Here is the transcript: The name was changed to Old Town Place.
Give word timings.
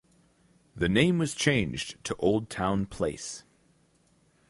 The 0.75 0.89
name 0.89 1.19
was 1.19 1.35
changed 1.35 2.03
to 2.05 2.15
Old 2.15 2.49
Town 2.49 2.87
Place. 2.87 3.43